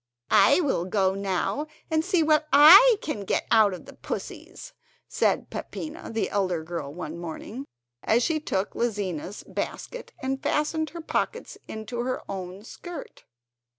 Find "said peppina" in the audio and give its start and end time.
5.07-6.09